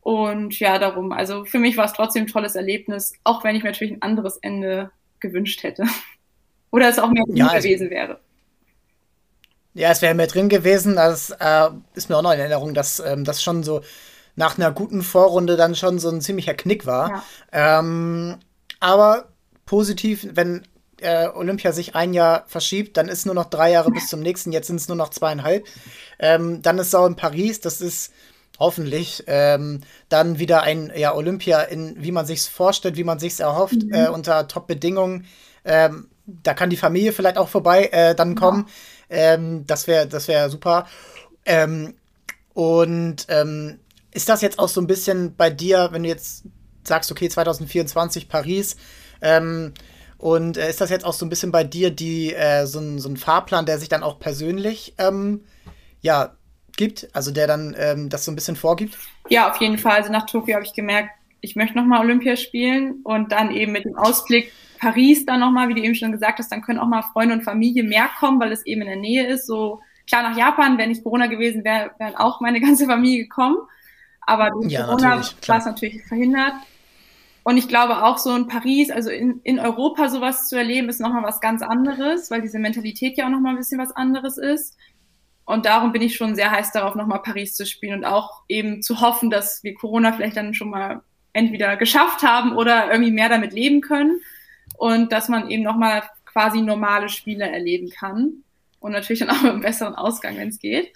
[0.00, 3.62] Und ja, darum, also für mich war es trotzdem ein tolles Erlebnis, auch wenn ich
[3.62, 5.84] mir natürlich ein anderes Ende gewünscht hätte.
[6.70, 8.20] Oder es auch mehr drin ja, gewesen wäre.
[9.74, 10.96] Ja, es wäre mehr drin gewesen.
[10.96, 13.82] Das äh, ist mir auch noch in Erinnerung, dass ähm, das schon so
[14.36, 17.22] nach einer guten Vorrunde dann schon so ein ziemlicher Knick war.
[17.52, 17.80] Ja.
[17.80, 18.36] Ähm,
[18.78, 19.28] aber
[19.66, 20.62] positiv, wenn
[21.00, 24.52] äh, Olympia sich ein Jahr verschiebt, dann ist nur noch drei Jahre bis zum nächsten.
[24.52, 25.66] Jetzt sind es nur noch zweieinhalb.
[26.18, 27.60] Ähm, dann ist es auch in Paris.
[27.60, 28.12] Das ist
[28.60, 33.40] hoffentlich ähm, dann wieder ein ja, Olympia in, wie man sich vorstellt, wie man sich
[33.40, 33.92] erhofft, mhm.
[33.92, 35.26] äh, unter Top-Bedingungen.
[35.64, 38.68] Ähm, da kann die Familie vielleicht auch vorbei äh, dann kommen.
[39.08, 39.34] Ja.
[39.34, 40.86] Ähm, das wäre das wär super.
[41.44, 41.94] Ähm,
[42.52, 43.80] und ähm,
[44.12, 46.44] ist das jetzt auch so ein bisschen bei dir, wenn du jetzt
[46.84, 48.76] sagst, okay, 2024 Paris,
[49.22, 49.72] ähm,
[50.18, 52.98] und äh, ist das jetzt auch so ein bisschen bei dir die, äh, so, ein,
[52.98, 54.94] so ein Fahrplan, der sich dann auch persönlich
[56.02, 56.36] ja,
[56.76, 58.98] gibt, also der dann ähm, das so ein bisschen vorgibt?
[59.28, 59.92] Ja, auf jeden Fall.
[59.92, 63.84] Also nach Tokio habe ich gemerkt, ich möchte nochmal Olympia spielen und dann eben mit
[63.84, 67.02] dem Ausblick Paris dann nochmal, wie du eben schon gesagt hast, dann können auch mal
[67.02, 69.46] Freunde und Familie mehr kommen, weil es eben in der Nähe ist.
[69.46, 73.58] So klar nach Japan, wenn nicht Corona gewesen wäre, wären auch meine ganze Familie gekommen.
[74.26, 76.54] Aber durch ja, Corona war es natürlich verhindert.
[77.42, 81.00] Und ich glaube auch so in Paris, also in, in Europa sowas zu erleben, ist
[81.00, 84.76] nochmal was ganz anderes, weil diese Mentalität ja auch nochmal ein bisschen was anderes ist.
[85.44, 88.82] Und darum bin ich schon sehr heiß darauf, nochmal Paris zu spielen und auch eben
[88.82, 93.28] zu hoffen, dass wir Corona vielleicht dann schon mal entweder geschafft haben oder irgendwie mehr
[93.28, 94.20] damit leben können
[94.78, 98.44] und dass man eben nochmal quasi normale Spiele erleben kann
[98.78, 100.92] und natürlich dann auch mit einem besseren Ausgang, wenn es geht.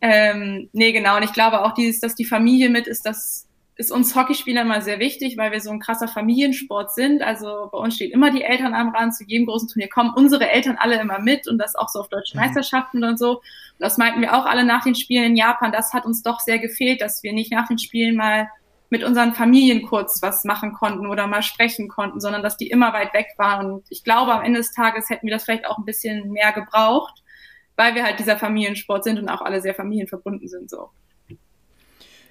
[0.00, 1.16] Ähm, nee, genau.
[1.16, 3.46] Und ich glaube auch dieses, dass die Familie mit ist, das
[3.80, 7.22] ist uns Hockeyspieler immer sehr wichtig, weil wir so ein krasser Familiensport sind.
[7.22, 9.14] Also bei uns stehen immer die Eltern am Rand.
[9.14, 12.10] Zu jedem großen Turnier kommen unsere Eltern alle immer mit und das auch so auf
[12.10, 12.44] deutschen mhm.
[12.44, 13.38] Meisterschaften und so.
[13.38, 13.42] Und
[13.78, 15.72] das meinten wir auch alle nach den Spielen in Japan.
[15.72, 18.50] Das hat uns doch sehr gefehlt, dass wir nicht nach den Spielen mal
[18.90, 22.92] mit unseren Familien kurz was machen konnten oder mal sprechen konnten, sondern dass die immer
[22.92, 23.72] weit weg waren.
[23.72, 26.52] Und ich glaube, am Ende des Tages hätten wir das vielleicht auch ein bisschen mehr
[26.52, 27.22] gebraucht,
[27.76, 30.90] weil wir halt dieser Familiensport sind und auch alle sehr familienverbunden sind so.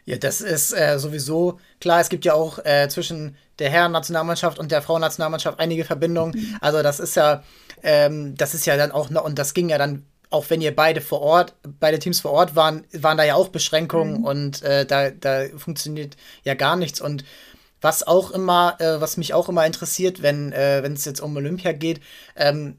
[0.10, 2.02] Ja, das ist äh, sowieso klar.
[2.02, 6.58] Es gibt ja auch äh, zwischen der Herren-Nationalmannschaft und der Frauennationalmannschaft einige Verbindungen.
[6.62, 7.44] Also das ist ja,
[7.84, 10.76] ähm, das ist ja dann auch noch, und das ging ja dann, auch wenn ihr
[10.76, 14.26] beide vor Ort, beide Teams vor Ort waren, waren da ja auch Beschränkungen mhm.
[14.26, 17.00] und äh, da, da funktioniert ja gar nichts.
[17.00, 17.24] Und
[17.80, 21.72] was auch immer, äh, was mich auch immer interessiert, wenn äh, es jetzt um Olympia
[21.72, 22.02] geht,
[22.36, 22.78] ähm,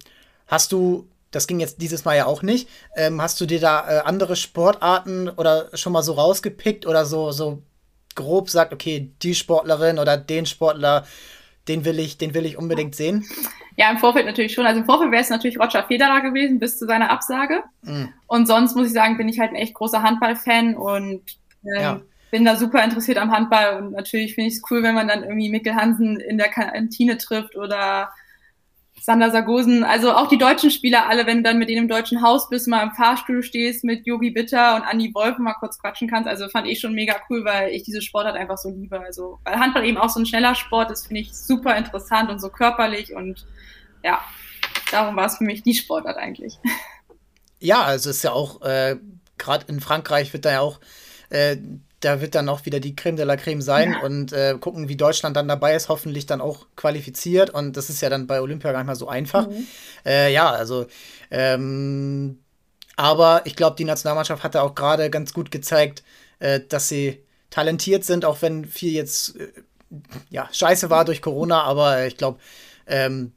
[0.48, 2.68] hast du das ging jetzt dieses Mal ja auch nicht.
[2.96, 7.30] Ähm, hast du dir da äh, andere Sportarten oder schon mal so rausgepickt oder so,
[7.30, 7.62] so
[8.16, 11.06] grob sagt, okay, die Sportlerin oder den Sportler,
[11.68, 13.24] den will ich, den will ich unbedingt sehen?
[13.76, 14.66] Ja, im Vorfeld natürlich schon.
[14.66, 17.62] Also im Vorfeld wäre es natürlich Roger Federer gewesen bis zu seiner Absage.
[17.82, 18.12] Mhm.
[18.26, 21.22] Und sonst muss ich sagen, bin ich halt ein echt großer Handballfan und
[21.64, 22.00] ähm, ja.
[22.30, 23.80] bin da super interessiert am Handball.
[23.80, 27.16] Und natürlich finde ich es cool, wenn man dann irgendwie Mikkel Hansen in der Kantine
[27.16, 28.10] trifft oder
[29.00, 32.22] Sander Sargosen, also auch die deutschen Spieler alle, wenn du dann mit denen im deutschen
[32.22, 36.08] Haus bist, mal im Fahrstuhl stehst mit Yogi Bitter und Andi Wolf mal kurz quatschen
[36.08, 39.00] kannst, also fand ich schon mega cool, weil ich diese Sportart einfach so liebe.
[39.00, 42.40] Also, weil Handball eben auch so ein schneller Sport ist, finde ich super interessant und
[42.40, 43.46] so körperlich und
[44.04, 44.20] ja,
[44.90, 46.58] darum war es für mich die Sportart eigentlich.
[47.58, 48.96] Ja, also ist ja auch, äh,
[49.36, 50.80] gerade in Frankreich wird da ja auch
[51.28, 51.56] äh,
[52.00, 54.00] da wird dann auch wieder die Creme de la Creme sein ja.
[54.00, 57.50] und äh, gucken, wie Deutschland dann dabei ist, hoffentlich dann auch qualifiziert.
[57.50, 59.48] Und das ist ja dann bei Olympia gar nicht mal so einfach.
[59.48, 59.66] Mhm.
[60.06, 60.86] Äh, ja, also,
[61.30, 62.38] ähm,
[62.96, 66.02] aber ich glaube, die Nationalmannschaft hat da auch gerade ganz gut gezeigt,
[66.38, 69.48] äh, dass sie talentiert sind, auch wenn viel jetzt äh,
[70.30, 72.38] ja, scheiße war durch Corona, aber ich glaube,
[72.86, 73.32] ähm,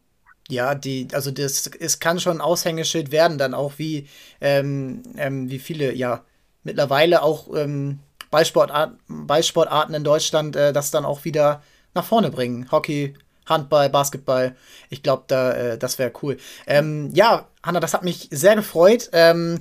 [0.49, 4.07] ja, die, also das, es kann schon ein Aushängeschild werden, dann auch wie,
[4.39, 6.23] ähm, ähm, wie viele, ja,
[6.63, 7.99] mittlerweile auch ähm,
[8.33, 11.61] Ballsportart, Ballsportarten in Deutschland äh, das dann auch wieder
[11.93, 12.67] nach vorne bringen.
[12.71, 13.13] Hockey,
[13.45, 14.55] Handball, Basketball.
[14.89, 16.37] Ich glaube, da, äh, das wäre cool.
[16.65, 19.11] Ähm, ja, Hanna, das hat mich sehr gefreut.
[19.13, 19.59] Ähm,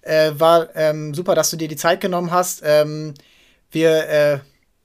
[0.00, 2.62] äh, war ähm, super, dass du dir die Zeit genommen hast.
[2.64, 3.12] Ähm,
[3.70, 4.38] wir äh,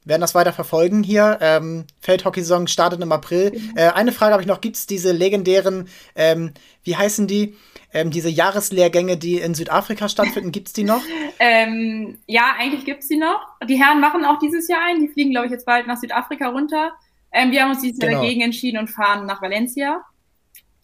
[0.04, 1.38] werden das weiter verfolgen hier.
[1.40, 3.52] Ähm, Feldhockey-Saison startet im April.
[3.52, 3.78] Mhm.
[3.78, 6.52] Äh, eine Frage habe ich noch: Gibt es diese legendären, ähm,
[6.84, 7.56] wie heißen die?
[7.94, 11.02] Ähm, diese Jahreslehrgänge, die in Südafrika stattfinden, gibt es die noch?
[11.40, 13.46] ähm, ja, eigentlich gibt es die noch.
[13.68, 15.02] Die Herren machen auch dieses Jahr ein.
[15.02, 16.94] Die fliegen, glaube ich, jetzt bald nach Südafrika runter.
[17.32, 18.22] Ähm, wir haben uns dieses Jahr genau.
[18.24, 20.04] dagegen entschieden und fahren nach Valencia.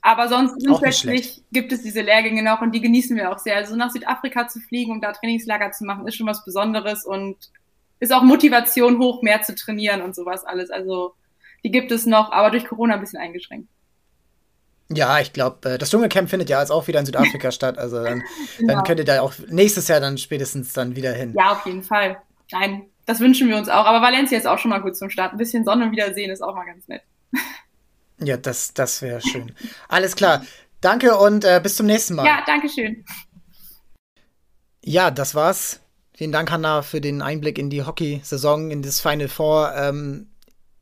[0.02, 3.58] Aber sonst grundsätzlich gibt es diese Lehrgänge noch und die genießen wir auch sehr.
[3.58, 7.36] Also nach Südafrika zu fliegen und da Trainingslager zu machen, ist schon was Besonderes und
[8.00, 10.70] ist auch Motivation hoch, mehr zu trainieren und sowas alles.
[10.70, 11.14] Also
[11.64, 13.68] die gibt es noch, aber durch Corona ein bisschen eingeschränkt.
[14.90, 17.78] Ja, ich glaube, äh, das Dschungelcamp findet ja jetzt auch wieder in Südafrika statt.
[17.78, 18.24] Also dann,
[18.58, 18.74] genau.
[18.74, 21.34] dann könnt ihr da auch nächstes Jahr dann spätestens dann wieder hin.
[21.38, 22.18] Ja, auf jeden Fall.
[22.52, 23.86] Nein, das wünschen wir uns auch.
[23.86, 25.34] Aber Valencia ist auch schon mal gut zum Start.
[25.34, 27.02] Ein bisschen Sonne wiedersehen ist auch mal ganz nett.
[28.20, 29.52] Ja, das, das wäre schön.
[29.90, 30.44] Alles klar.
[30.82, 32.26] Danke und äh, bis zum nächsten Mal.
[32.26, 33.04] Ja, danke schön.
[34.84, 35.82] Ja, das war's.
[36.16, 39.74] Vielen Dank, Hanna, für den Einblick in die Hockey-Saison, in das Final Four.
[39.76, 40.32] Ähm,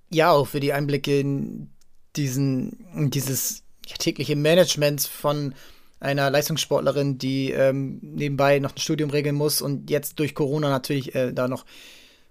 [0.10, 1.74] ja, auch für die Einblicke in
[2.16, 5.54] diesen, in dieses ja, tägliche Management von
[6.00, 11.16] einer Leistungssportlerin, die ähm, nebenbei noch ein Studium regeln muss und jetzt durch Corona natürlich
[11.16, 11.66] äh, da noch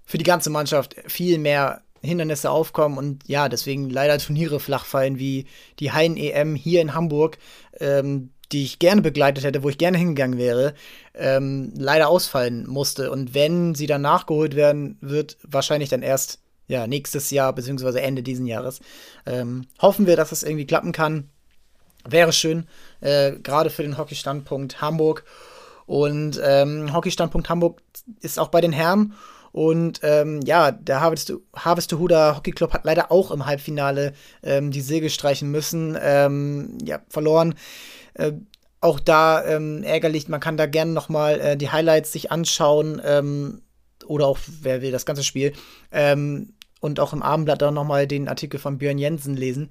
[0.04, 5.18] für die ganze Mannschaft viel mehr Hindernisse aufkommen und ja, deswegen leider Turniere flach fallen,
[5.18, 5.46] wie
[5.80, 7.38] die Haien-EM hier in Hamburg,
[7.80, 10.74] ähm, die ich gerne begleitet hätte, wo ich gerne hingegangen wäre,
[11.14, 13.10] ähm, leider ausfallen musste.
[13.10, 18.22] Und wenn sie dann nachgeholt werden, wird wahrscheinlich dann erst ja, nächstes Jahr, beziehungsweise Ende
[18.22, 18.80] diesen Jahres.
[19.26, 21.30] Ähm, hoffen wir, dass es irgendwie klappen kann.
[22.08, 22.66] Wäre schön,
[23.00, 25.24] äh, gerade für den Hockey-Standpunkt Hamburg.
[25.86, 27.82] Und ähm, Hockey-Standpunkt Hamburg
[28.20, 29.14] ist auch bei den Herren.
[29.52, 34.12] Und ähm, ja, der Harvestehuder Hockey Club hat leider auch im Halbfinale
[34.42, 35.96] ähm, die Segel streichen müssen.
[36.00, 37.54] Ähm, ja, verloren.
[38.14, 38.32] Äh,
[38.80, 43.00] auch da ähm, ärgerlich, man kann da gerne noch mal äh, die Highlights sich anschauen.
[43.04, 43.62] Ähm,
[44.06, 45.52] oder auch, wer will, das ganze Spiel.
[45.92, 49.70] Ähm, und auch im Abendblatt dann noch mal den Artikel von Björn Jensen lesen.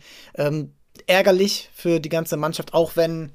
[1.07, 3.31] Ärgerlich für die ganze Mannschaft, auch wenn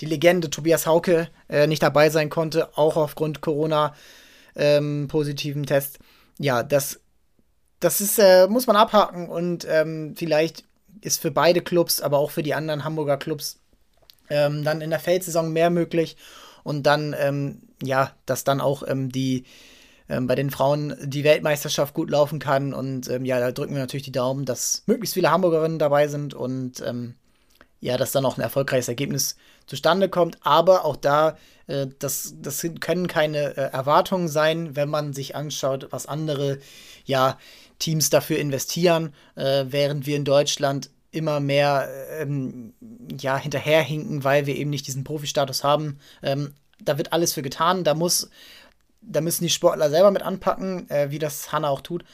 [0.00, 3.94] die Legende Tobias Hauke äh, nicht dabei sein konnte, auch aufgrund Corona
[4.54, 5.08] ähm,
[5.66, 5.98] Test.
[6.38, 7.00] Ja, das,
[7.80, 10.64] das ist, äh, muss man abhaken und ähm, vielleicht
[11.00, 13.58] ist für beide Clubs, aber auch für die anderen Hamburger Clubs
[14.30, 16.16] ähm, dann in der Feldsaison mehr möglich
[16.64, 19.44] und dann, ähm, ja, dass dann auch ähm, die
[20.08, 22.74] ähm, bei den Frauen die Weltmeisterschaft gut laufen kann.
[22.74, 26.34] Und ähm, ja, da drücken wir natürlich die Daumen, dass möglichst viele Hamburgerinnen dabei sind
[26.34, 27.14] und ähm,
[27.80, 30.38] ja, dass dann auch ein erfolgreiches Ergebnis zustande kommt.
[30.42, 35.88] Aber auch da, äh, das, das können keine äh, Erwartungen sein, wenn man sich anschaut,
[35.90, 36.58] was andere
[37.04, 37.38] ja,
[37.78, 42.74] Teams dafür investieren, äh, während wir in Deutschland immer mehr ähm,
[43.18, 45.98] ja, hinterherhinken, weil wir eben nicht diesen Profi-Status haben.
[46.22, 47.84] Ähm, da wird alles für getan.
[47.84, 48.30] Da muss,
[49.08, 52.04] da müssen die Sportler selber mit anpacken, äh, wie das Hanna auch tut.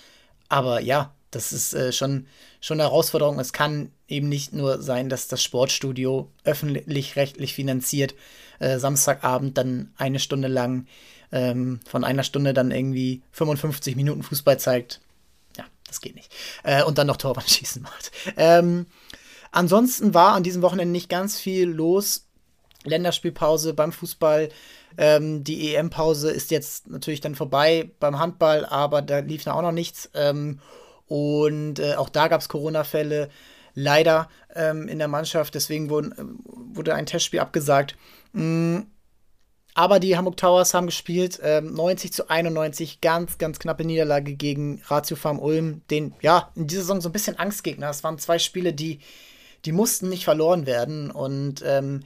[0.49, 2.27] Aber ja, das ist äh, schon,
[2.61, 3.39] schon eine Herausforderung.
[3.39, 8.15] Es kann eben nicht nur sein, dass das Sportstudio öffentlich-rechtlich finanziert
[8.61, 10.87] äh, Samstagabend dann eine Stunde lang
[11.33, 15.01] ähm, von einer Stunde dann irgendwie 55 Minuten Fußball zeigt.
[15.57, 16.33] Ja, das geht nicht.
[16.63, 18.13] Äh, und dann noch Torwandschießen macht.
[18.37, 18.87] Ähm,
[19.51, 22.27] ansonsten war an diesem Wochenende nicht ganz viel los.
[22.85, 24.51] Länderspielpause beim Fußball.
[24.97, 29.73] Ähm, die EM-Pause ist jetzt natürlich dann vorbei beim Handball, aber da lief auch noch
[29.73, 30.11] nichts.
[30.15, 30.61] Ähm,
[31.07, 33.29] und äh, auch da gab es Corona-Fälle
[33.75, 35.55] leider ähm, in der Mannschaft.
[35.55, 37.97] Deswegen wurde, wurde ein Testspiel abgesagt.
[38.33, 38.87] Mhm.
[39.77, 44.81] Aber die Hamburg Towers haben gespielt, ähm, 90 zu 91, ganz, ganz knappe Niederlage gegen
[44.87, 47.91] Ratio Farm Ulm, den, ja, in dieser Saison so ein bisschen Angstgegner.
[47.91, 49.01] Es waren zwei Spiele, die,
[49.65, 51.11] die mussten nicht verloren werden.
[51.11, 52.05] Und ähm,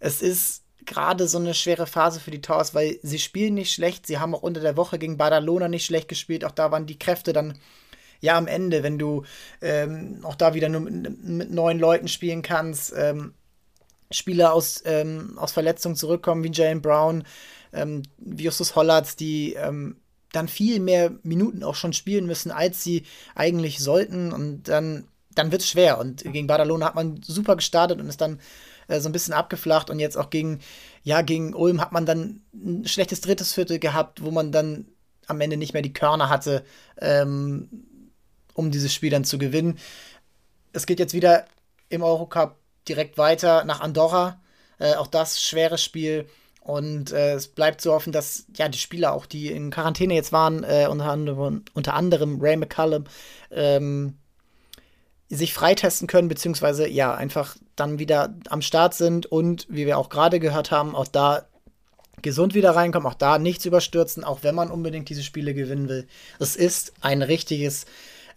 [0.00, 4.06] es ist gerade so eine schwere Phase für die Towers, weil sie spielen nicht schlecht.
[4.06, 6.44] Sie haben auch unter der Woche gegen Badalona nicht schlecht gespielt.
[6.44, 7.58] Auch da waren die Kräfte dann
[8.20, 9.24] ja am Ende, wenn du
[9.60, 13.34] ähm, auch da wieder nur mit, mit neun Leuten spielen kannst, ähm,
[14.10, 17.24] Spieler aus, ähm, aus Verletzungen zurückkommen, wie Jalen Brown,
[17.72, 19.96] ähm, wie Justus Hollatz, die ähm,
[20.32, 24.32] dann viel mehr Minuten auch schon spielen müssen, als sie eigentlich sollten.
[24.32, 25.98] Und dann, dann wird es schwer.
[25.98, 28.40] Und gegen Badalona hat man super gestartet und ist dann
[28.88, 29.90] äh, so ein bisschen abgeflacht.
[29.90, 30.60] Und jetzt auch gegen,
[31.02, 34.86] ja, gegen Ulm hat man dann ein schlechtes drittes Viertel gehabt, wo man dann
[35.26, 36.64] am Ende nicht mehr die Körner hatte,
[37.00, 37.68] ähm,
[38.54, 39.78] um dieses Spiel dann zu gewinnen.
[40.72, 41.44] Es geht jetzt wieder
[41.88, 42.56] im Eurocup
[42.88, 44.40] direkt weiter nach Andorra.
[44.78, 46.26] Äh, auch das schweres Spiel.
[46.60, 50.32] Und äh, es bleibt zu hoffen, dass ja die Spieler, auch die in Quarantäne jetzt
[50.32, 53.04] waren, äh, unter, anderem, unter anderem Ray McCallum,
[53.50, 54.18] ähm,
[55.30, 60.08] sich freitesten können, beziehungsweise ja, einfach dann wieder am Start sind und wie wir auch
[60.08, 61.46] gerade gehört haben, auch da
[62.22, 66.06] gesund wieder reinkommen, auch da nichts überstürzen, auch wenn man unbedingt diese Spiele gewinnen will.
[66.38, 67.86] Es ist ein richtiges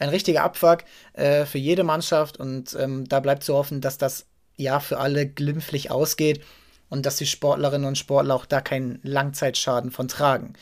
[0.01, 0.79] ein richtiger Abfuck
[1.13, 4.25] äh, für jede Mannschaft und ähm, da bleibt zu hoffen, dass das
[4.57, 6.43] ja für alle glimpflich ausgeht
[6.89, 10.53] und dass die Sportlerinnen und Sportler auch da keinen Langzeitschaden von tragen.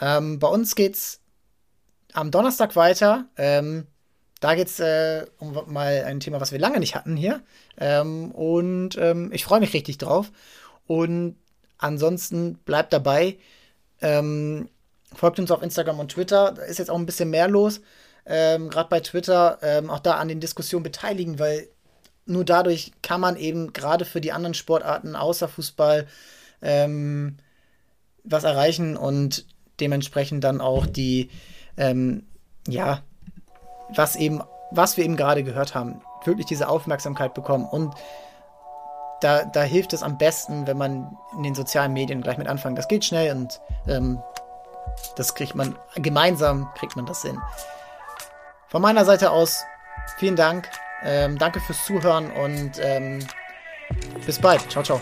[0.00, 1.20] Ähm, bei uns geht's
[2.12, 3.26] am Donnerstag weiter.
[3.36, 3.86] Ähm,
[4.44, 7.40] da geht's äh, um mal ein Thema, was wir lange nicht hatten hier.
[7.78, 10.30] Ähm, und ähm, ich freue mich richtig drauf.
[10.86, 11.36] Und
[11.78, 13.38] ansonsten bleibt dabei.
[14.02, 14.68] Ähm,
[15.14, 16.52] folgt uns auf Instagram und Twitter.
[16.52, 17.80] Da ist jetzt auch ein bisschen mehr los
[18.26, 21.68] ähm, gerade bei Twitter, ähm, auch da an den Diskussionen beteiligen, weil
[22.26, 26.06] nur dadurch kann man eben gerade für die anderen Sportarten außer Fußball
[26.62, 27.36] ähm,
[28.24, 29.46] was erreichen und
[29.80, 31.30] dementsprechend dann auch die,
[32.68, 33.02] ja,
[33.88, 37.94] was eben, was wir eben gerade gehört haben, wirklich diese Aufmerksamkeit bekommen und
[39.20, 42.76] da, da hilft es am besten, wenn man in den sozialen Medien gleich mit anfangen.
[42.76, 44.22] Das geht schnell und ähm,
[45.16, 47.38] das kriegt man gemeinsam kriegt man das hin.
[48.68, 49.64] Von meiner Seite aus
[50.18, 50.68] vielen Dank.
[51.02, 53.20] Ähm, danke fürs Zuhören und ähm,
[54.26, 54.70] bis bald.
[54.70, 55.00] Ciao, ciao.